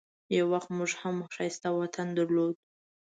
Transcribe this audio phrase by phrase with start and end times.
[0.37, 2.55] یو وخت موږ هم ښایسته وطن درلود.